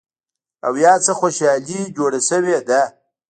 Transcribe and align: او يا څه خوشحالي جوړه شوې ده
او 0.67 0.73
يا 0.83 0.93
څه 1.05 1.11
خوشحالي 1.19 1.79
جوړه 1.97 2.19
شوې 2.29 2.57
ده 2.67 2.81